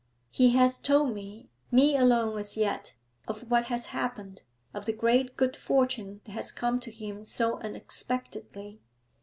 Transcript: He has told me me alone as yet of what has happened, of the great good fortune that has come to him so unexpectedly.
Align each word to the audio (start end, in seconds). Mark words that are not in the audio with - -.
He 0.31 0.49
has 0.55 0.79
told 0.79 1.13
me 1.13 1.47
me 1.69 1.95
alone 1.95 2.35
as 2.39 2.57
yet 2.57 2.91
of 3.27 3.43
what 3.51 3.65
has 3.65 3.85
happened, 3.85 4.41
of 4.73 4.85
the 4.85 4.93
great 4.93 5.37
good 5.37 5.55
fortune 5.55 6.21
that 6.23 6.31
has 6.31 6.51
come 6.51 6.79
to 6.79 6.89
him 6.89 7.23
so 7.23 7.59
unexpectedly. 7.59 8.81